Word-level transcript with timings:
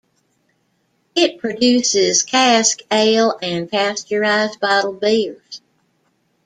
It 1.13 1.37
produces 1.37 2.23
cask 2.23 2.79
ale 2.89 3.37
and 3.39 3.69
pasteurised 3.69 4.59
bottled 4.59 4.99
beers. 4.99 5.61